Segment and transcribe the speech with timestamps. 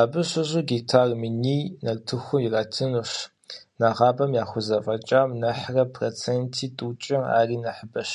[0.00, 3.12] Абы щыщу гектар минир нартыхум иратынущ,
[3.80, 8.10] нэгъабэм яхузэфӀэкӀам нэхърэ проценти тӀукӀэ ари нэхъыбэщ.